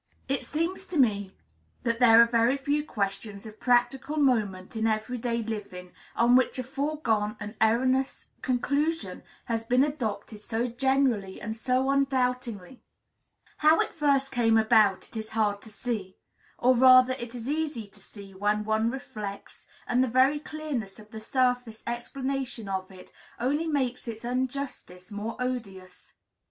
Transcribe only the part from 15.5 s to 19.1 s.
to see. Or, rather, it is easy to see, when one